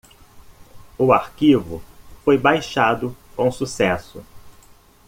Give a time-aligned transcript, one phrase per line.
[0.97, 1.79] O arquivo
[2.25, 4.25] foi baixado com sucesso.